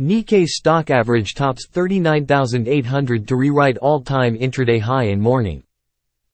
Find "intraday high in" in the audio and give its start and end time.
4.38-5.20